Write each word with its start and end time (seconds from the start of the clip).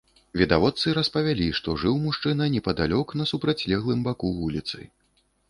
Відавочцы 0.39 0.93
распавялі, 0.99 1.49
што 1.59 1.75
жыў 1.83 1.99
мужчына 2.07 2.49
непадалёк 2.55 3.07
на 3.23 3.29
супрацьлеглым 3.35 4.03
баку 4.09 4.35
вуліцы. 4.41 4.85